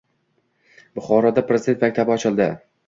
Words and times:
Buxoroda 1.01 1.47
Prezident 1.53 1.87
maktabi 1.87 2.19
ochilding 2.19 2.63